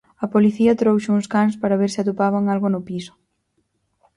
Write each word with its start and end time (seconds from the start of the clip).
A 0.25 0.27
policía 0.33 0.79
trouxo 0.81 1.09
uns 1.17 1.27
cans 1.33 1.55
para 1.61 1.79
ver 1.81 1.89
se 1.93 2.01
atopaban 2.01 2.43
algo 2.53 2.67
no 2.73 2.81
piso. 2.89 3.13